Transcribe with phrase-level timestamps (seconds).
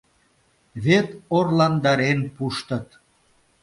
[0.83, 2.87] —Вет орландарен пуштыт!